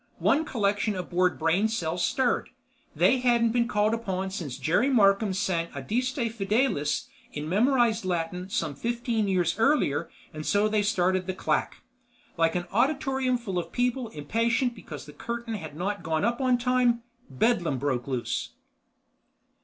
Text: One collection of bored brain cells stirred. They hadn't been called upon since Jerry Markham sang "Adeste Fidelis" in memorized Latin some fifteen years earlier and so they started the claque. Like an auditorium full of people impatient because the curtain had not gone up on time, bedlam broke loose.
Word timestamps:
One 0.17 0.45
collection 0.45 0.95
of 0.95 1.11
bored 1.11 1.37
brain 1.37 1.67
cells 1.67 2.03
stirred. 2.03 2.49
They 2.95 3.19
hadn't 3.19 3.51
been 3.51 3.67
called 3.67 3.93
upon 3.93 4.31
since 4.31 4.57
Jerry 4.57 4.89
Markham 4.89 5.31
sang 5.31 5.67
"Adeste 5.75 6.31
Fidelis" 6.31 7.07
in 7.33 7.47
memorized 7.47 8.03
Latin 8.03 8.49
some 8.49 8.73
fifteen 8.73 9.27
years 9.27 9.59
earlier 9.59 10.09
and 10.33 10.43
so 10.43 10.67
they 10.67 10.81
started 10.81 11.27
the 11.27 11.35
claque. 11.35 11.81
Like 12.35 12.55
an 12.55 12.65
auditorium 12.71 13.37
full 13.37 13.59
of 13.59 13.71
people 13.71 14.07
impatient 14.07 14.73
because 14.73 15.05
the 15.05 15.13
curtain 15.13 15.53
had 15.53 15.75
not 15.75 16.01
gone 16.01 16.25
up 16.25 16.41
on 16.41 16.57
time, 16.57 17.03
bedlam 17.29 17.77
broke 17.77 18.07
loose. 18.07 18.53